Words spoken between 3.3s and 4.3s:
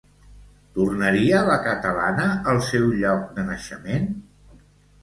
de naixement?